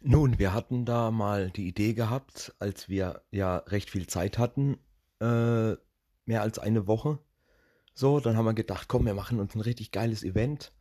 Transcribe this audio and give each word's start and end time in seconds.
Nun, 0.00 0.38
wir 0.38 0.52
hatten 0.54 0.84
da 0.84 1.10
mal 1.10 1.50
die 1.50 1.68
Idee 1.68 1.94
gehabt, 1.94 2.54
als 2.58 2.88
wir 2.88 3.22
ja 3.30 3.58
recht 3.58 3.90
viel 3.90 4.06
Zeit 4.06 4.38
hatten, 4.38 4.78
äh, 5.20 5.72
mehr 6.26 6.42
als 6.42 6.58
eine 6.58 6.86
Woche. 6.86 7.18
So, 7.94 8.20
dann 8.20 8.36
haben 8.36 8.44
wir 8.44 8.54
gedacht, 8.54 8.88
komm, 8.88 9.06
wir 9.06 9.14
machen 9.14 9.40
uns 9.40 9.54
ein 9.54 9.60
richtig 9.60 9.90
geiles 9.90 10.22
Event 10.22 10.72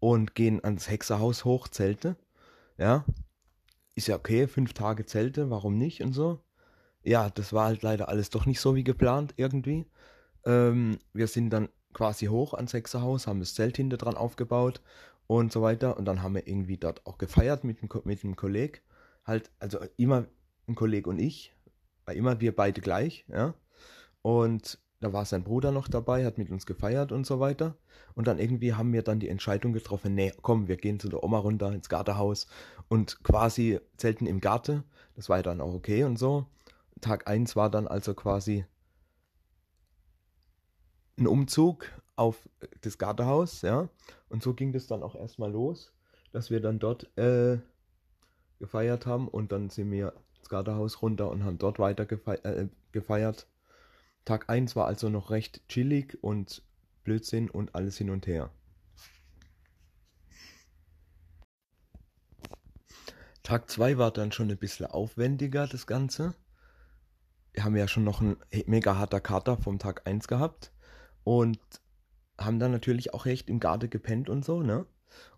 und 0.00 0.34
gehen 0.34 0.62
ans 0.64 0.90
Hexerhaus 0.90 1.44
hoch, 1.44 1.68
Zelte. 1.68 2.16
Ja, 2.76 3.04
ist 3.94 4.08
ja 4.08 4.16
okay, 4.16 4.48
fünf 4.48 4.72
Tage 4.72 5.06
Zelte, 5.06 5.50
warum 5.50 5.78
nicht 5.78 6.02
und 6.02 6.12
so. 6.12 6.40
Ja, 7.02 7.30
das 7.30 7.52
war 7.52 7.66
halt 7.66 7.82
leider 7.82 8.08
alles 8.08 8.30
doch 8.30 8.46
nicht 8.46 8.60
so 8.60 8.74
wie 8.74 8.84
geplant 8.84 9.34
irgendwie. 9.36 9.86
Ähm, 10.44 10.98
wir 11.12 11.28
sind 11.28 11.50
dann 11.50 11.68
quasi 11.92 12.26
hoch 12.26 12.54
ans 12.54 12.72
Hexerhaus, 12.72 13.26
haben 13.26 13.40
das 13.40 13.54
Zelt 13.54 13.76
hinter 13.76 13.96
dran 13.96 14.16
aufgebaut 14.16 14.82
und 15.26 15.52
so 15.52 15.62
weiter. 15.62 15.96
Und 15.96 16.04
dann 16.04 16.22
haben 16.22 16.34
wir 16.34 16.46
irgendwie 16.46 16.76
dort 16.76 17.06
auch 17.06 17.18
gefeiert 17.18 17.64
mit 17.64 17.82
dem, 17.82 17.88
mit 18.04 18.22
dem 18.22 18.36
Kolleg. 18.36 18.82
Halt, 19.24 19.50
also 19.58 19.78
immer 19.96 20.26
ein 20.68 20.74
Kollege 20.74 21.08
und 21.10 21.18
ich, 21.18 21.54
war 22.04 22.14
immer 22.14 22.40
wir 22.40 22.54
beide 22.54 22.80
gleich, 22.80 23.24
ja. 23.28 23.54
Und 24.22 24.78
da 25.00 25.12
war 25.12 25.26
sein 25.26 25.44
Bruder 25.44 25.70
noch 25.70 25.86
dabei, 25.86 26.24
hat 26.24 26.38
mit 26.38 26.50
uns 26.50 26.64
gefeiert 26.64 27.12
und 27.12 27.26
so 27.26 27.38
weiter. 27.40 27.76
Und 28.14 28.26
dann 28.26 28.38
irgendwie 28.38 28.72
haben 28.72 28.92
wir 28.92 29.02
dann 29.02 29.20
die 29.20 29.28
Entscheidung 29.28 29.74
getroffen, 29.74 30.14
nee, 30.14 30.32
komm, 30.40 30.66
wir 30.66 30.78
gehen 30.78 30.98
zu 30.98 31.08
der 31.10 31.22
Oma 31.22 31.38
runter 31.38 31.70
ins 31.72 31.90
Gartenhaus 31.90 32.46
und 32.88 33.22
quasi 33.22 33.80
zelten 33.98 34.26
im 34.26 34.40
Garten. 34.40 34.84
Das 35.14 35.28
war 35.28 35.38
ja 35.38 35.42
dann 35.42 35.60
auch 35.60 35.74
okay 35.74 36.04
und 36.04 36.18
so. 36.18 36.46
Tag 37.02 37.28
1 37.28 37.54
war 37.54 37.70
dann 37.70 37.86
also 37.86 38.14
quasi 38.14 38.64
ein 41.18 41.26
Umzug 41.26 41.86
auf 42.16 42.48
das 42.82 42.98
Gartenhaus, 42.98 43.62
ja. 43.62 43.88
Und 44.28 44.42
so 44.42 44.54
ging 44.54 44.72
das 44.72 44.86
dann 44.86 45.02
auch 45.02 45.14
erstmal 45.14 45.50
los, 45.50 45.92
dass 46.32 46.50
wir 46.50 46.60
dann 46.60 46.78
dort 46.78 47.16
äh, 47.18 47.58
gefeiert 48.58 49.06
haben 49.06 49.28
und 49.28 49.52
dann 49.52 49.70
sind 49.70 49.90
wir 49.90 50.14
ins 50.38 50.48
Gartenhaus 50.48 51.02
runter 51.02 51.30
und 51.30 51.44
haben 51.44 51.58
dort 51.58 51.78
weiter 51.78 52.06
gefeiert. 52.06 52.44
Äh, 52.44 52.68
gefeiert. 52.94 53.48
Tag 54.24 54.48
1 54.48 54.74
war 54.74 54.86
also 54.86 55.10
noch 55.10 55.30
recht 55.30 55.68
chillig 55.68 56.22
und 56.22 56.62
Blödsinn 57.02 57.50
und 57.50 57.74
alles 57.74 57.98
hin 57.98 58.08
und 58.08 58.26
her. 58.26 58.50
Tag 63.42 63.68
2 63.68 63.98
war 63.98 64.10
dann 64.10 64.32
schon 64.32 64.50
ein 64.50 64.56
bisschen 64.56 64.86
aufwendiger, 64.86 65.66
das 65.66 65.86
Ganze. 65.86 66.34
Wir 67.52 67.64
haben 67.64 67.76
ja 67.76 67.86
schon 67.86 68.04
noch 68.04 68.22
einen 68.22 68.36
mega 68.66 68.96
harter 68.96 69.20
Kater 69.20 69.58
vom 69.58 69.78
Tag 69.78 70.06
1 70.06 70.28
gehabt 70.28 70.72
und 71.24 71.60
haben 72.38 72.58
dann 72.58 72.72
natürlich 72.72 73.14
auch 73.14 73.26
recht 73.26 73.48
im 73.48 73.60
Garten 73.60 73.90
gepennt 73.90 74.28
und 74.28 74.44
so, 74.44 74.62
ne? 74.62 74.86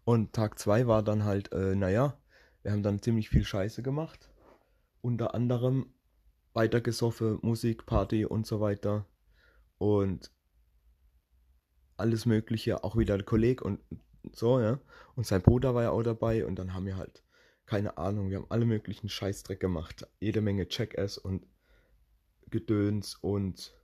Und 0.04 0.32
Tag 0.32 0.58
2 0.58 0.86
war 0.86 1.02
dann 1.02 1.24
halt, 1.24 1.52
äh, 1.52 1.74
naja, 1.74 2.18
wir 2.62 2.72
haben 2.72 2.82
dann 2.82 3.02
ziemlich 3.02 3.28
viel 3.28 3.44
Scheiße 3.44 3.82
gemacht. 3.82 4.30
Unter 5.00 5.34
anderem 5.34 5.92
weitergesoffen, 6.54 7.38
Musik, 7.42 7.86
Party 7.86 8.24
und 8.24 8.46
so 8.46 8.60
weiter. 8.60 9.06
Und 9.78 10.32
alles 11.96 12.26
Mögliche, 12.26 12.82
auch 12.82 12.96
wieder 12.96 13.16
der 13.16 13.26
Kollege 13.26 13.64
und 13.64 13.80
so, 14.32 14.60
ja. 14.60 14.80
Und 15.14 15.26
sein 15.26 15.42
Bruder 15.42 15.74
war 15.74 15.84
ja 15.84 15.90
auch 15.90 16.02
dabei 16.02 16.44
und 16.46 16.56
dann 16.56 16.74
haben 16.74 16.86
wir 16.86 16.96
halt, 16.96 17.22
keine 17.66 17.98
Ahnung, 17.98 18.30
wir 18.30 18.38
haben 18.38 18.50
alle 18.50 18.66
möglichen 18.66 19.08
Scheißdreck 19.08 19.60
gemacht. 19.60 20.06
Jede 20.20 20.40
Menge 20.40 20.68
Check-Ass 20.68 21.18
und 21.18 21.46
Gedöns 22.50 23.16
und 23.16 23.74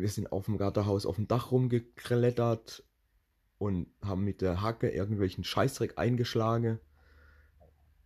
wir 0.00 0.08
sind 0.08 0.32
auf 0.32 0.46
dem 0.46 0.58
Gartenhaus 0.58 1.06
auf 1.06 1.16
dem 1.16 1.28
Dach 1.28 1.50
rumgeklettert 1.50 2.84
und 3.58 3.88
haben 4.02 4.24
mit 4.24 4.40
der 4.40 4.62
Hacke 4.62 4.88
irgendwelchen 4.88 5.44
Scheißdreck 5.44 5.98
eingeschlagen. 5.98 6.80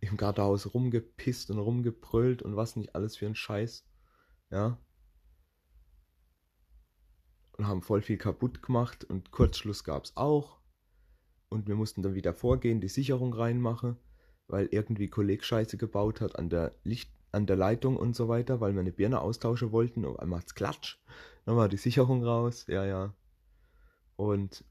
Im 0.01 0.17
Gartenhaus 0.17 0.73
rumgepisst 0.73 1.49
und 1.49 1.59
rumgebrüllt 1.59 2.41
und 2.41 2.55
was 2.55 2.75
nicht 2.75 2.95
alles 2.95 3.15
für 3.17 3.25
ein 3.25 3.35
Scheiß. 3.35 3.85
Ja. 4.51 4.77
Und 7.57 7.67
haben 7.67 7.81
voll 7.81 8.01
viel 8.01 8.17
kaputt 8.17 8.61
gemacht 8.61 9.03
und 9.03 9.31
Kurzschluss 9.31 9.83
gab 9.83 10.03
es 10.03 10.17
auch. 10.17 10.59
Und 11.49 11.67
wir 11.67 11.75
mussten 11.75 12.01
dann 12.01 12.15
wieder 12.15 12.33
vorgehen, 12.33 12.81
die 12.81 12.89
Sicherung 12.89 13.33
reinmachen, 13.33 13.97
weil 14.47 14.67
irgendwie 14.71 15.07
Kolleg 15.07 15.43
Scheiße 15.43 15.77
gebaut 15.77 16.19
hat 16.19 16.37
an 16.37 16.49
der 16.49 16.75
Licht 16.83 17.09
an 17.31 17.45
der 17.45 17.57
Leitung 17.57 17.97
und 17.97 18.15
so 18.15 18.27
weiter, 18.27 18.61
weil 18.61 18.73
wir 18.73 18.79
eine 18.79 18.93
Birne 18.93 19.21
austauschen 19.21 19.71
wollten 19.71 20.05
und 20.05 20.19
einmal 20.19 20.39
macht's 20.39 20.55
Klatsch. 20.55 20.97
Nochmal 21.45 21.69
die 21.69 21.77
Sicherung 21.77 22.23
raus, 22.23 22.65
ja, 22.67 22.85
ja. 22.85 23.13
Und 24.15 24.63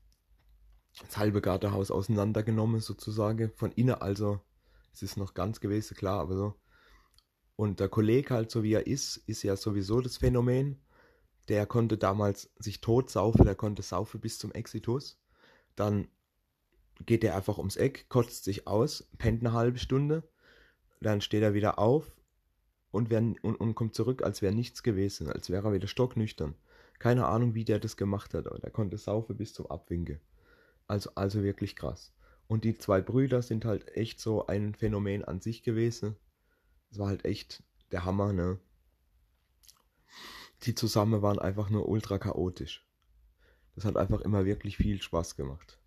das 1.00 1.16
halbe 1.16 1.40
Gartenhaus 1.40 1.90
auseinandergenommen, 1.90 2.80
sozusagen, 2.80 3.52
von 3.56 3.72
innen, 3.72 3.94
also 3.96 4.40
es 4.92 5.02
ist 5.02 5.16
noch 5.16 5.34
ganz 5.34 5.60
gewesen, 5.60 5.96
klar, 5.96 6.20
aber 6.20 6.36
so. 6.36 6.54
Und 7.56 7.80
der 7.80 7.88
Kollege 7.88 8.34
halt, 8.34 8.50
so 8.50 8.62
wie 8.62 8.72
er 8.72 8.86
ist, 8.86 9.16
ist 9.16 9.42
ja 9.42 9.56
sowieso 9.56 10.00
das 10.00 10.16
Phänomen. 10.16 10.80
Der 11.48 11.66
konnte 11.66 11.98
damals 11.98 12.50
sich 12.58 12.80
tot 12.80 13.10
saufen, 13.10 13.44
der 13.44 13.54
konnte 13.54 13.82
saufen 13.82 14.20
bis 14.20 14.38
zum 14.38 14.50
Exitus. 14.52 15.20
Dann 15.76 16.08
geht 17.06 17.22
er 17.22 17.36
einfach 17.36 17.58
ums 17.58 17.76
Eck, 17.76 18.08
kotzt 18.08 18.44
sich 18.44 18.66
aus, 18.66 19.08
pennt 19.18 19.42
eine 19.42 19.52
halbe 19.52 19.78
Stunde, 19.78 20.28
dann 21.00 21.20
steht 21.20 21.42
er 21.42 21.54
wieder 21.54 21.78
auf, 21.78 22.12
und, 22.94 23.10
wär, 23.10 23.18
und, 23.18 23.56
und 23.56 23.74
kommt 23.74 23.94
zurück, 23.94 24.22
als 24.22 24.40
wäre 24.40 24.54
nichts 24.54 24.84
gewesen, 24.84 25.28
als 25.28 25.50
wäre 25.50 25.68
er 25.68 25.72
wieder 25.72 25.88
stocknüchtern. 25.88 26.54
Keine 27.04 27.26
Ahnung, 27.26 27.54
wie 27.54 27.66
der 27.66 27.80
das 27.80 27.98
gemacht 27.98 28.32
hat, 28.32 28.46
aber 28.46 28.58
der 28.58 28.70
konnte 28.70 28.96
saufen 28.96 29.36
bis 29.36 29.52
zum 29.52 29.66
Abwinken. 29.66 30.22
Also, 30.86 31.10
also 31.16 31.42
wirklich 31.42 31.76
krass. 31.76 32.14
Und 32.46 32.64
die 32.64 32.78
zwei 32.78 33.02
Brüder 33.02 33.42
sind 33.42 33.66
halt 33.66 33.94
echt 33.94 34.18
so 34.18 34.46
ein 34.46 34.74
Phänomen 34.74 35.22
an 35.22 35.42
sich 35.42 35.62
gewesen. 35.62 36.16
Es 36.90 36.98
war 36.98 37.08
halt 37.08 37.26
echt 37.26 37.62
der 37.92 38.06
Hammer, 38.06 38.32
ne? 38.32 38.58
Die 40.62 40.74
zusammen 40.74 41.20
waren 41.20 41.38
einfach 41.38 41.68
nur 41.68 41.90
ultra 41.90 42.16
chaotisch. 42.16 42.88
Das 43.74 43.84
hat 43.84 43.98
einfach 43.98 44.22
immer 44.22 44.46
wirklich 44.46 44.78
viel 44.78 45.02
Spaß 45.02 45.36
gemacht. 45.36 45.78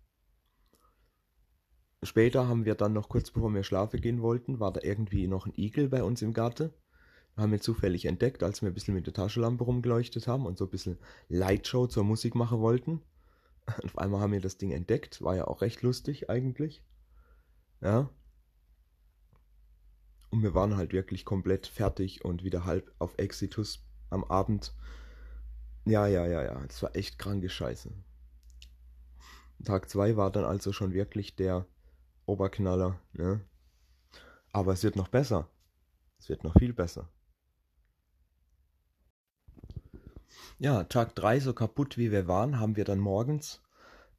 Später 2.04 2.46
haben 2.46 2.64
wir 2.64 2.76
dann 2.76 2.92
noch 2.92 3.08
kurz 3.08 3.32
bevor 3.32 3.52
wir 3.52 3.64
schlafen 3.64 4.00
gehen 4.00 4.22
wollten, 4.22 4.60
war 4.60 4.72
da 4.72 4.82
irgendwie 4.84 5.26
noch 5.26 5.46
ein 5.46 5.54
Igel 5.56 5.88
bei 5.88 6.04
uns 6.04 6.22
im 6.22 6.32
Garten 6.32 6.72
haben 7.38 7.52
wir 7.52 7.60
zufällig 7.60 8.04
entdeckt, 8.04 8.42
als 8.42 8.62
wir 8.62 8.68
ein 8.68 8.74
bisschen 8.74 8.94
mit 8.94 9.06
der 9.06 9.14
Taschenlampe 9.14 9.64
rumgeleuchtet 9.64 10.26
haben 10.26 10.46
und 10.46 10.58
so 10.58 10.64
ein 10.64 10.70
bisschen 10.70 10.98
Lightshow 11.28 11.86
zur 11.86 12.04
Musik 12.04 12.34
machen 12.34 12.60
wollten. 12.60 13.00
Und 13.82 13.84
auf 13.84 13.98
einmal 13.98 14.20
haben 14.20 14.32
wir 14.32 14.40
das 14.40 14.56
Ding 14.56 14.70
entdeckt, 14.70 15.20
war 15.22 15.36
ja 15.36 15.46
auch 15.46 15.60
recht 15.60 15.82
lustig 15.82 16.30
eigentlich. 16.30 16.82
Ja. 17.82 18.08
Und 20.30 20.42
wir 20.42 20.54
waren 20.54 20.76
halt 20.76 20.92
wirklich 20.92 21.24
komplett 21.24 21.66
fertig 21.66 22.24
und 22.24 22.44
wieder 22.44 22.64
halb 22.64 22.90
auf 22.98 23.18
Exitus 23.18 23.84
am 24.10 24.24
Abend. 24.24 24.74
Ja, 25.84 26.06
ja, 26.06 26.26
ja, 26.26 26.42
ja, 26.42 26.66
das 26.66 26.82
war 26.82 26.96
echt 26.96 27.18
kranke 27.18 27.48
Scheiße. 27.48 27.90
Tag 29.64 29.88
2 29.88 30.16
war 30.16 30.30
dann 30.30 30.44
also 30.44 30.72
schon 30.72 30.92
wirklich 30.92 31.36
der 31.36 31.66
Oberknaller, 32.26 33.00
ne? 33.12 33.40
Aber 34.52 34.72
es 34.72 34.82
wird 34.82 34.96
noch 34.96 35.08
besser. 35.08 35.48
Es 36.18 36.28
wird 36.28 36.44
noch 36.44 36.54
viel 36.58 36.72
besser. 36.72 37.08
Ja, 40.60 40.82
Tag 40.84 41.14
3, 41.14 41.38
so 41.38 41.52
kaputt 41.52 41.96
wie 41.98 42.10
wir 42.10 42.26
waren, 42.26 42.58
haben 42.58 42.74
wir 42.74 42.84
dann 42.84 42.98
morgens 42.98 43.62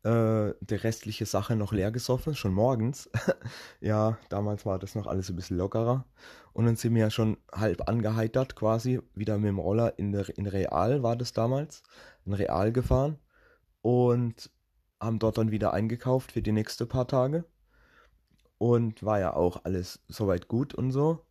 äh, 0.03 0.53
die 0.61 0.75
restliche 0.75 1.25
Sache 1.25 1.57
noch 1.57 1.73
leer 1.73 1.91
gesoffen, 1.91 2.33
schon 2.33 2.53
morgens. 2.53 3.09
ja, 3.81 4.17
damals 4.29 4.65
war 4.65 4.79
das 4.79 4.95
noch 4.95 5.05
alles 5.05 5.29
ein 5.29 5.35
bisschen 5.35 5.57
lockerer. 5.57 6.05
Und 6.53 6.65
dann 6.65 6.77
sind 6.77 6.95
wir 6.95 7.01
ja 7.01 7.09
schon 7.09 7.37
halb 7.51 7.89
angeheitert 7.89 8.55
quasi, 8.55 9.01
wieder 9.15 9.37
mit 9.37 9.49
dem 9.49 9.59
Roller 9.59 9.99
in, 9.99 10.13
der, 10.13 10.29
in 10.37 10.47
Real 10.47 11.03
war 11.03 11.17
das 11.17 11.33
damals, 11.33 11.83
in 12.25 12.33
Real 12.33 12.71
gefahren. 12.71 13.19
Und 13.81 14.49
haben 15.01 15.19
dort 15.19 15.37
dann 15.37 15.51
wieder 15.51 15.73
eingekauft 15.73 16.31
für 16.31 16.41
die 16.41 16.53
nächsten 16.53 16.87
paar 16.87 17.07
Tage. 17.07 17.43
Und 18.57 19.03
war 19.03 19.19
ja 19.19 19.33
auch 19.33 19.65
alles 19.65 19.99
soweit 20.07 20.47
gut 20.47 20.73
und 20.73 20.91
so 20.91 21.25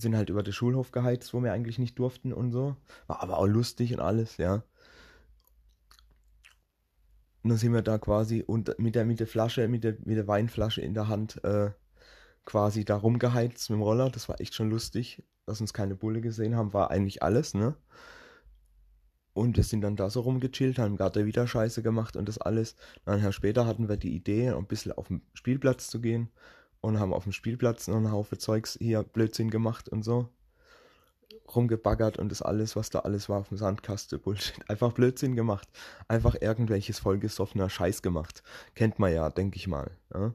sind 0.00 0.16
halt 0.16 0.30
über 0.30 0.42
den 0.42 0.52
Schulhof 0.52 0.92
geheizt, 0.92 1.32
wo 1.34 1.42
wir 1.42 1.52
eigentlich 1.52 1.78
nicht 1.78 1.98
durften 1.98 2.32
und 2.32 2.52
so. 2.52 2.76
War 3.06 3.22
aber 3.22 3.38
auch 3.38 3.46
lustig 3.46 3.92
und 3.94 4.00
alles, 4.00 4.36
ja. 4.36 4.62
Und 7.42 7.50
dann 7.50 7.58
sind 7.58 7.72
wir 7.72 7.82
da 7.82 7.98
quasi 7.98 8.42
und 8.46 8.78
mit 8.78 8.94
der, 8.94 9.04
mit 9.04 9.20
der 9.20 9.26
Flasche, 9.26 9.66
mit 9.68 9.84
der, 9.84 9.96
mit 10.04 10.16
der 10.16 10.26
Weinflasche 10.26 10.82
in 10.82 10.94
der 10.94 11.08
Hand 11.08 11.42
äh, 11.44 11.70
quasi 12.44 12.84
da 12.84 12.96
rumgeheizt 12.96 13.70
mit 13.70 13.78
dem 13.78 13.82
Roller. 13.82 14.10
Das 14.10 14.28
war 14.28 14.40
echt 14.40 14.54
schon 14.54 14.70
lustig. 14.70 15.22
Dass 15.46 15.60
uns 15.60 15.72
keine 15.72 15.96
Bulle 15.96 16.20
gesehen 16.20 16.54
haben, 16.54 16.72
war 16.74 16.90
eigentlich 16.90 17.22
alles, 17.22 17.54
ne? 17.54 17.74
Und 19.32 19.56
wir 19.56 19.64
sind 19.64 19.80
dann 19.80 19.96
da 19.96 20.10
so 20.10 20.20
rumgechillt, 20.20 20.78
haben 20.78 20.96
gerade 20.96 21.24
wieder 21.24 21.46
Scheiße 21.46 21.82
gemacht 21.82 22.16
und 22.16 22.28
das 22.28 22.38
alles. 22.38 22.76
Dann 23.04 23.32
später 23.32 23.66
hatten 23.66 23.88
wir 23.88 23.96
die 23.96 24.14
Idee, 24.14 24.50
ein 24.50 24.66
bisschen 24.66 24.92
auf 24.92 25.08
den 25.08 25.22
Spielplatz 25.34 25.88
zu 25.88 26.00
gehen 26.00 26.30
und 26.80 26.98
haben 26.98 27.12
auf 27.12 27.24
dem 27.24 27.32
Spielplatz 27.32 27.88
noch 27.88 27.96
einen 27.96 28.12
Haufen 28.12 28.38
Zeugs 28.38 28.78
hier 28.80 29.02
Blödsinn 29.02 29.50
gemacht 29.50 29.88
und 29.88 30.02
so. 30.02 30.28
Rumgebaggert 31.54 32.18
und 32.18 32.30
das 32.30 32.42
alles, 32.42 32.76
was 32.76 32.90
da 32.90 33.00
alles 33.00 33.28
war 33.28 33.38
auf 33.38 33.48
dem 33.48 33.58
Sandkasten, 33.58 34.20
Bullshit. 34.20 34.68
Einfach 34.70 34.92
Blödsinn 34.92 35.36
gemacht. 35.36 35.68
Einfach 36.08 36.36
irgendwelches 36.40 37.00
vollgesoffener 37.00 37.68
Scheiß 37.68 38.02
gemacht. 38.02 38.42
Kennt 38.74 38.98
man 38.98 39.12
ja, 39.12 39.30
denke 39.30 39.56
ich 39.56 39.66
mal. 39.66 39.90
Ja? 40.12 40.34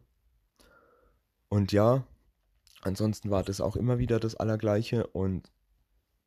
Und 1.50 1.72
ja, 1.72 2.04
Ansonsten 2.86 3.32
war 3.32 3.42
das 3.42 3.62
auch 3.62 3.76
immer 3.76 3.98
wieder 3.98 4.20
das 4.20 4.36
Allergleiche 4.36 5.08
und 5.08 5.52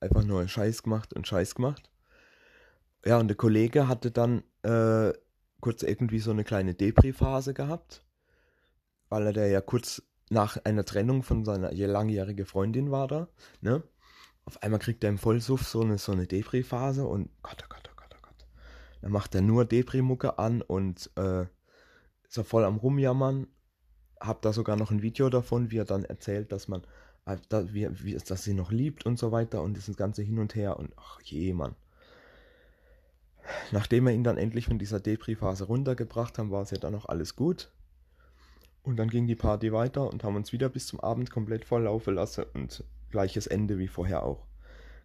einfach 0.00 0.24
nur 0.24 0.48
Scheiß 0.48 0.82
gemacht 0.82 1.14
und 1.14 1.28
Scheiß 1.28 1.54
gemacht. 1.54 1.88
Ja, 3.04 3.20
und 3.20 3.28
der 3.28 3.36
Kollege 3.36 3.86
hatte 3.86 4.10
dann 4.10 4.42
äh, 4.64 5.12
kurz 5.60 5.84
irgendwie 5.84 6.18
so 6.18 6.32
eine 6.32 6.42
kleine 6.42 6.74
Depri-Phase 6.74 7.54
gehabt, 7.54 8.02
weil 9.08 9.36
er 9.36 9.48
ja 9.48 9.60
kurz 9.60 10.02
nach 10.30 10.62
einer 10.64 10.84
Trennung 10.84 11.22
von 11.22 11.44
seiner 11.44 11.72
langjährigen 11.72 12.46
Freundin 12.46 12.90
war 12.90 13.08
da, 13.08 13.28
ne? 13.60 13.82
Auf 14.44 14.62
einmal 14.62 14.80
kriegt 14.80 15.04
er 15.04 15.10
im 15.10 15.18
Vollsuff 15.18 15.66
so 15.66 15.82
eine, 15.82 15.98
so 15.98 16.12
eine 16.12 16.26
Depri-Phase 16.26 17.06
und 17.06 17.28
Gott, 17.42 17.62
oh 17.64 17.68
Gott, 17.68 17.90
oh 17.92 17.96
Gott, 17.96 18.14
oh 18.14 18.22
Gott. 18.22 18.46
Dann 19.02 19.12
macht 19.12 19.34
er 19.34 19.42
nur 19.42 19.66
Depri-Mucke 19.66 20.38
an 20.38 20.62
und 20.62 21.10
äh, 21.16 21.42
ist 22.26 22.38
er 22.38 22.44
voll 22.44 22.64
am 22.64 22.78
Rumjammern. 22.78 23.46
Hab 24.20 24.40
da 24.40 24.54
sogar 24.54 24.76
noch 24.76 24.90
ein 24.90 25.02
Video 25.02 25.28
davon, 25.28 25.70
wie 25.70 25.78
er 25.78 25.84
dann 25.84 26.04
erzählt, 26.04 26.50
dass 26.50 26.66
man, 26.66 26.82
äh, 27.26 27.36
wie, 27.50 27.88
wie, 28.02 28.14
dass 28.14 28.42
sie 28.42 28.54
noch 28.54 28.72
liebt 28.72 29.04
und 29.04 29.18
so 29.18 29.32
weiter 29.32 29.62
und 29.62 29.76
das 29.76 29.94
Ganze 29.96 30.22
hin 30.22 30.38
und 30.38 30.54
her 30.54 30.78
und 30.78 30.94
ach 30.96 31.20
je, 31.20 31.52
Mann. 31.52 31.74
Nachdem 33.70 34.04
wir 34.04 34.12
ihn 34.12 34.24
dann 34.24 34.38
endlich 34.38 34.66
von 34.66 34.78
dieser 34.78 35.00
Depri-Phase 35.00 35.64
runtergebracht 35.64 36.38
haben, 36.38 36.50
war 36.50 36.62
es 36.62 36.70
ja 36.70 36.78
dann 36.78 36.92
noch 36.92 37.06
alles 37.06 37.36
gut. 37.36 37.70
Und 38.82 38.96
dann 38.96 39.08
ging 39.08 39.26
die 39.26 39.34
Party 39.34 39.72
weiter 39.72 40.08
und 40.08 40.24
haben 40.24 40.36
uns 40.36 40.52
wieder 40.52 40.68
bis 40.68 40.86
zum 40.86 41.00
Abend 41.00 41.30
komplett 41.30 41.64
volllaufen 41.64 42.14
lassen 42.14 42.44
und 42.54 42.84
gleiches 43.10 43.46
Ende 43.46 43.78
wie 43.78 43.88
vorher 43.88 44.22
auch. 44.22 44.46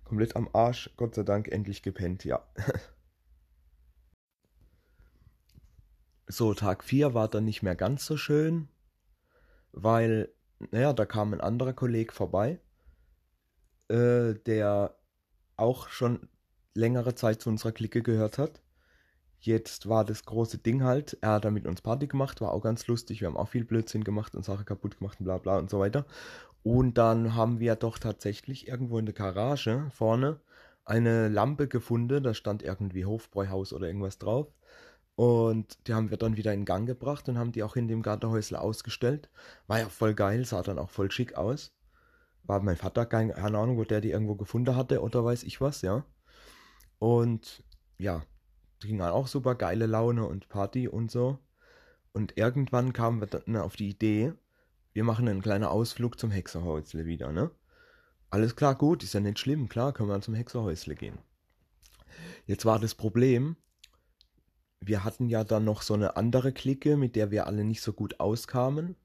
Komplett 0.03 0.35
am 0.35 0.49
Arsch, 0.53 0.89
Gott 0.97 1.15
sei 1.15 1.23
Dank 1.23 1.47
endlich 1.47 1.81
gepennt, 1.81 2.23
ja. 2.23 2.45
so, 6.27 6.53
Tag 6.53 6.83
4 6.83 7.13
war 7.13 7.27
dann 7.27 7.45
nicht 7.45 7.63
mehr 7.63 7.75
ganz 7.75 8.05
so 8.05 8.17
schön, 8.17 8.67
weil, 9.71 10.29
naja, 10.71 10.93
da 10.93 11.05
kam 11.05 11.33
ein 11.33 11.41
anderer 11.41 11.73
Kollege 11.73 12.13
vorbei, 12.13 12.59
äh, 13.89 14.33
der 14.45 14.97
auch 15.55 15.89
schon 15.89 16.27
längere 16.73 17.15
Zeit 17.15 17.41
zu 17.41 17.49
unserer 17.49 17.71
Clique 17.71 18.01
gehört 18.01 18.37
hat. 18.37 18.62
Jetzt 19.45 19.89
war 19.89 20.05
das 20.05 20.23
große 20.23 20.57
Ding 20.59 20.83
halt, 20.83 21.17
er 21.19 21.33
hat 21.33 21.45
da 21.45 21.51
mit 21.51 21.67
uns 21.67 21.81
Party 21.81 22.07
gemacht, 22.07 22.39
war 22.39 22.53
auch 22.53 22.61
ganz 22.61 22.87
lustig, 22.87 23.19
wir 23.19 23.27
haben 23.27 23.35
auch 23.35 23.49
viel 23.49 23.65
Blödsinn 23.65 24.05
gemacht 24.05 24.35
und 24.35 24.45
Sachen 24.45 24.63
kaputt 24.65 24.99
gemacht 24.99 25.19
und 25.19 25.25
bla 25.25 25.37
bla 25.37 25.57
und 25.59 25.69
so 25.69 25.79
weiter. 25.79 26.05
Und 26.63 26.97
dann 26.97 27.35
haben 27.35 27.59
wir 27.59 27.75
doch 27.75 27.99
tatsächlich 27.99 28.69
irgendwo 28.69 28.97
in 28.99 29.05
der 29.05 29.13
Garage 29.13 29.91
vorne 29.93 30.39
eine 30.85 31.27
Lampe 31.27 31.67
gefunden, 31.67 32.23
da 32.23 32.33
stand 32.33 32.63
irgendwie 32.63 33.05
Hofbräuhaus 33.05 33.73
oder 33.73 33.87
irgendwas 33.87 34.17
drauf. 34.17 34.47
Und 35.15 35.87
die 35.87 35.93
haben 35.93 36.09
wir 36.09 36.17
dann 36.17 36.37
wieder 36.37 36.53
in 36.53 36.65
Gang 36.65 36.87
gebracht 36.87 37.27
und 37.27 37.37
haben 37.37 37.51
die 37.51 37.63
auch 37.63 37.75
in 37.75 37.89
dem 37.89 38.01
Gartenhäusle 38.01 38.61
ausgestellt. 38.61 39.29
War 39.67 39.79
ja 39.79 39.89
voll 39.89 40.13
geil, 40.13 40.45
sah 40.45 40.63
dann 40.63 40.79
auch 40.79 40.89
voll 40.89 41.11
schick 41.11 41.35
aus. 41.35 41.73
War 42.43 42.61
mein 42.61 42.77
Vater, 42.77 43.05
keine 43.05 43.35
Ahnung, 43.37 43.77
wo 43.77 43.83
der 43.83 44.01
die 44.01 44.11
irgendwo 44.11 44.35
gefunden 44.35 44.75
hatte 44.75 45.01
oder 45.01 45.23
weiß 45.25 45.43
ich 45.43 45.61
was, 45.61 45.81
ja. 45.81 46.05
Und 46.99 47.63
ja, 47.97 48.23
ging 48.87 48.97
dann 48.97 49.11
auch 49.11 49.27
super 49.27 49.55
geile 49.55 49.85
Laune 49.85 50.25
und 50.25 50.49
Party 50.49 50.87
und 50.87 51.11
so. 51.11 51.39
Und 52.11 52.37
irgendwann 52.37 52.93
kamen 52.93 53.19
wir 53.21 53.27
dann 53.27 53.57
auf 53.57 53.75
die 53.75 53.89
Idee, 53.89 54.33
wir 54.93 55.03
machen 55.03 55.27
einen 55.27 55.41
kleinen 55.41 55.63
Ausflug 55.63 56.19
zum 56.19 56.29
Hexerhäusle 56.29 57.05
wieder, 57.05 57.31
ne? 57.31 57.49
Alles 58.29 58.55
klar, 58.55 58.75
gut, 58.75 59.03
ist 59.03 59.13
ja 59.13 59.19
nicht 59.19 59.39
schlimm, 59.39 59.69
klar, 59.69 59.93
können 59.93 60.09
wir 60.09 60.21
zum 60.21 60.35
Hexerhäusle 60.35 60.95
gehen. 60.95 61.17
Jetzt 62.45 62.65
war 62.65 62.79
das 62.79 62.93
Problem, 62.93 63.55
wir 64.79 65.03
hatten 65.03 65.27
ja 65.29 65.43
dann 65.43 65.65
noch 65.65 65.81
so 65.81 65.93
eine 65.93 66.17
andere 66.17 66.51
Clique, 66.51 66.97
mit 66.97 67.15
der 67.15 67.31
wir 67.31 67.47
alle 67.47 67.63
nicht 67.63 67.81
so 67.81 67.93
gut 67.93 68.19
auskamen. 68.19 68.95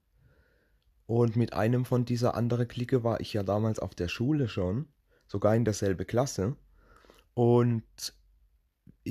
Und 1.05 1.35
mit 1.35 1.53
einem 1.53 1.85
von 1.85 2.05
dieser 2.05 2.35
anderen 2.35 2.67
Clique 2.67 3.03
war 3.03 3.19
ich 3.19 3.33
ja 3.33 3.43
damals 3.43 3.79
auf 3.79 3.95
der 3.95 4.07
Schule 4.07 4.47
schon, 4.47 4.87
sogar 5.27 5.55
in 5.55 5.65
derselbe 5.65 6.05
Klasse. 6.05 6.55
Und 7.33 8.13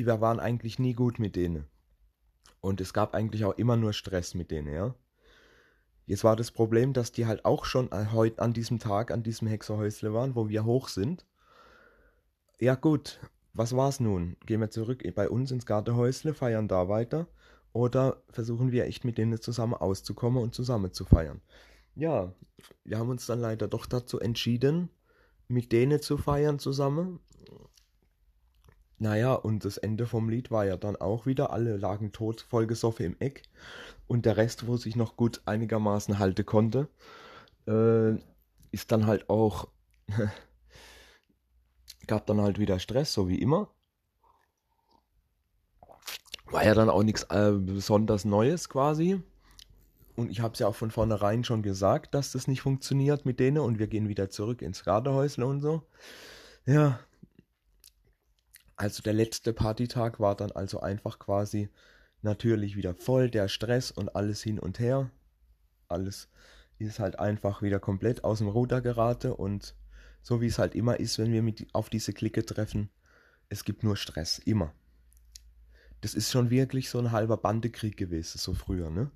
wir 0.06 0.20
waren 0.20 0.40
eigentlich 0.40 0.78
nie 0.78 0.94
gut 0.94 1.18
mit 1.18 1.36
denen. 1.36 1.66
Und 2.60 2.80
es 2.80 2.92
gab 2.92 3.14
eigentlich 3.14 3.44
auch 3.44 3.56
immer 3.56 3.76
nur 3.76 3.92
Stress 3.92 4.34
mit 4.34 4.50
denen, 4.50 4.72
ja. 4.72 4.94
Jetzt 6.06 6.24
war 6.24 6.36
das 6.36 6.50
Problem, 6.50 6.94
dass 6.94 7.12
die 7.12 7.26
halt 7.26 7.44
auch 7.44 7.66
schon 7.66 7.90
heute 8.12 8.40
an 8.40 8.54
diesem 8.54 8.78
Tag, 8.78 9.10
an 9.10 9.22
diesem 9.22 9.46
Hexerhäusle 9.46 10.14
waren, 10.14 10.34
wo 10.34 10.48
wir 10.48 10.64
hoch 10.64 10.88
sind. 10.88 11.26
Ja 12.58 12.74
gut, 12.74 13.20
was 13.52 13.76
war's 13.76 14.00
nun? 14.00 14.36
Gehen 14.46 14.60
wir 14.60 14.70
zurück 14.70 15.02
bei 15.14 15.28
uns 15.28 15.50
ins 15.50 15.66
Gartenhäusle, 15.66 16.32
feiern 16.32 16.66
da 16.66 16.88
weiter 16.88 17.28
oder 17.72 18.22
versuchen 18.30 18.72
wir 18.72 18.86
echt 18.86 19.04
mit 19.04 19.18
denen 19.18 19.40
zusammen 19.40 19.74
auszukommen 19.74 20.42
und 20.42 20.54
zusammen 20.54 20.92
zu 20.92 21.04
feiern? 21.04 21.42
Ja, 21.94 22.32
wir 22.84 22.98
haben 22.98 23.10
uns 23.10 23.26
dann 23.26 23.40
leider 23.40 23.68
doch 23.68 23.86
dazu 23.86 24.18
entschieden, 24.18 24.88
mit 25.46 25.72
denen 25.72 26.00
zu 26.00 26.16
feiern 26.16 26.58
zusammen 26.58 27.20
naja, 28.98 29.34
und 29.34 29.64
das 29.64 29.78
Ende 29.78 30.06
vom 30.06 30.28
Lied 30.28 30.50
war 30.50 30.64
ja 30.64 30.76
dann 30.76 30.96
auch 30.96 31.24
wieder, 31.26 31.52
alle 31.52 31.76
lagen 31.76 32.12
tot, 32.12 32.40
vollgesoffen 32.40 33.06
im 33.06 33.16
Eck. 33.20 33.42
Und 34.06 34.26
der 34.26 34.36
Rest, 34.36 34.66
wo 34.66 34.76
sich 34.76 34.96
noch 34.96 35.16
gut 35.16 35.42
einigermaßen 35.44 36.18
halten 36.18 36.44
konnte, 36.44 36.88
äh, 37.66 38.14
ist 38.72 38.90
dann 38.90 39.06
halt 39.06 39.30
auch, 39.30 39.68
gab 42.06 42.26
dann 42.26 42.40
halt 42.40 42.58
wieder 42.58 42.78
Stress, 42.80 43.12
so 43.12 43.28
wie 43.28 43.40
immer. 43.40 43.70
War 46.46 46.64
ja 46.64 46.74
dann 46.74 46.90
auch 46.90 47.02
nichts 47.02 47.24
äh, 47.24 47.52
besonders 47.52 48.24
Neues 48.24 48.68
quasi. 48.68 49.22
Und 50.16 50.30
ich 50.30 50.40
habe 50.40 50.54
es 50.54 50.58
ja 50.58 50.66
auch 50.66 50.74
von 50.74 50.90
vornherein 50.90 51.44
schon 51.44 51.62
gesagt, 51.62 52.14
dass 52.14 52.32
das 52.32 52.48
nicht 52.48 52.62
funktioniert 52.62 53.24
mit 53.24 53.38
denen 53.38 53.58
und 53.58 53.78
wir 53.78 53.86
gehen 53.86 54.08
wieder 54.08 54.30
zurück 54.30 54.62
ins 54.62 54.82
Gartenhäusle 54.82 55.46
und 55.46 55.60
so. 55.60 55.82
Ja, 56.66 56.98
also 58.78 59.02
der 59.02 59.12
letzte 59.12 59.52
Partytag 59.52 60.20
war 60.20 60.36
dann 60.36 60.52
also 60.52 60.80
einfach 60.80 61.18
quasi 61.18 61.68
natürlich 62.22 62.76
wieder 62.76 62.94
voll, 62.94 63.28
der 63.28 63.48
Stress 63.48 63.90
und 63.90 64.14
alles 64.14 64.40
hin 64.40 64.60
und 64.60 64.78
her. 64.78 65.10
Alles 65.88 66.28
ist 66.78 67.00
halt 67.00 67.18
einfach 67.18 67.60
wieder 67.60 67.80
komplett 67.80 68.22
aus 68.22 68.38
dem 68.38 68.46
Ruder 68.46 68.80
gerate 68.80 69.34
und 69.34 69.74
so 70.22 70.40
wie 70.40 70.46
es 70.46 70.60
halt 70.60 70.76
immer 70.76 71.00
ist, 71.00 71.18
wenn 71.18 71.32
wir 71.32 71.42
mit 71.42 71.66
auf 71.72 71.90
diese 71.90 72.12
Clique 72.12 72.44
treffen, 72.46 72.88
es 73.48 73.64
gibt 73.64 73.82
nur 73.82 73.96
Stress, 73.96 74.38
immer. 74.38 74.72
Das 76.00 76.14
ist 76.14 76.30
schon 76.30 76.50
wirklich 76.50 76.88
so 76.88 77.00
ein 77.00 77.10
halber 77.10 77.36
Bandekrieg 77.36 77.96
gewesen, 77.96 78.38
so 78.38 78.54
früher, 78.54 78.90
ne? 78.90 79.10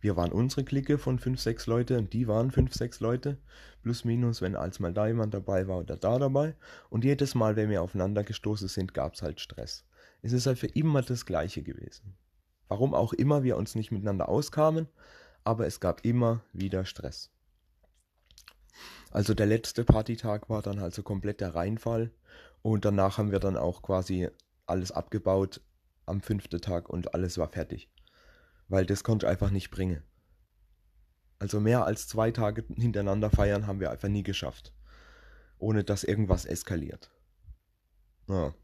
Wir 0.00 0.16
waren 0.16 0.32
unsere 0.32 0.64
Clique 0.64 0.96
von 0.96 1.18
5, 1.18 1.38
6 1.38 1.66
Leute 1.66 1.98
und 1.98 2.12
die 2.14 2.26
waren 2.26 2.50
5, 2.50 2.72
6 2.72 3.00
Leute. 3.00 3.36
Plus, 3.82 4.04
minus, 4.04 4.40
wenn 4.40 4.56
als 4.56 4.80
mal 4.80 4.94
da 4.94 5.06
jemand 5.06 5.34
dabei 5.34 5.68
war 5.68 5.78
oder 5.78 5.96
da 5.96 6.18
dabei. 6.18 6.54
Und 6.88 7.04
jedes 7.04 7.34
Mal, 7.34 7.56
wenn 7.56 7.68
wir 7.68 7.82
aufeinander 7.82 8.24
gestoßen 8.24 8.68
sind, 8.68 8.94
gab 8.94 9.14
es 9.14 9.22
halt 9.22 9.40
Stress. 9.40 9.84
Es 10.22 10.32
ist 10.32 10.46
halt 10.46 10.58
für 10.58 10.68
immer 10.68 11.02
das 11.02 11.26
Gleiche 11.26 11.62
gewesen. 11.62 12.16
Warum 12.68 12.94
auch 12.94 13.12
immer 13.12 13.42
wir 13.42 13.58
uns 13.58 13.74
nicht 13.74 13.90
miteinander 13.90 14.28
auskamen, 14.28 14.88
aber 15.44 15.66
es 15.66 15.80
gab 15.80 16.04
immer 16.04 16.42
wieder 16.52 16.84
Stress. 16.86 17.30
Also 19.10 19.34
der 19.34 19.46
letzte 19.46 19.84
Partytag 19.84 20.48
war 20.48 20.62
dann 20.62 20.80
halt 20.80 20.94
so 20.94 21.02
komplett 21.02 21.40
der 21.40 21.54
Reinfall 21.54 22.10
und 22.62 22.84
danach 22.84 23.18
haben 23.18 23.32
wir 23.32 23.40
dann 23.40 23.56
auch 23.56 23.82
quasi 23.82 24.28
alles 24.66 24.92
abgebaut 24.92 25.60
am 26.06 26.20
fünften 26.20 26.60
Tag 26.60 26.88
und 26.88 27.12
alles 27.14 27.36
war 27.36 27.48
fertig 27.48 27.90
weil 28.70 28.86
das 28.86 29.04
konnte 29.04 29.26
ich 29.26 29.30
einfach 29.30 29.50
nicht 29.50 29.70
bringen. 29.70 30.02
Also 31.38 31.60
mehr 31.60 31.84
als 31.84 32.06
zwei 32.06 32.30
Tage 32.30 32.64
hintereinander 32.76 33.30
feiern 33.30 33.66
haben 33.66 33.80
wir 33.80 33.90
einfach 33.90 34.08
nie 34.08 34.22
geschafft, 34.22 34.72
ohne 35.58 35.84
dass 35.84 36.04
irgendwas 36.04 36.44
eskaliert. 36.44 37.10
Ja. 38.28 38.54